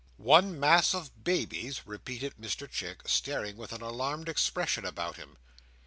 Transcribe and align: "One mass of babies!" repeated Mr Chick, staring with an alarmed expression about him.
"One 0.17 0.59
mass 0.59 0.95
of 0.95 1.23
babies!" 1.23 1.85
repeated 1.85 2.33
Mr 2.41 2.67
Chick, 2.67 3.03
staring 3.05 3.55
with 3.55 3.71
an 3.71 3.83
alarmed 3.83 4.29
expression 4.29 4.83
about 4.83 5.17
him. 5.17 5.37